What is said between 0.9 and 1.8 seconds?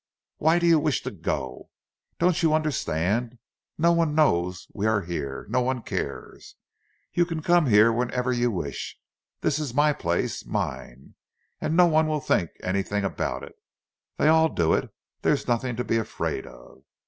to go?